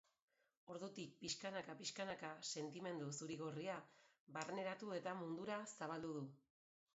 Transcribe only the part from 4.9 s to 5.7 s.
eta mundura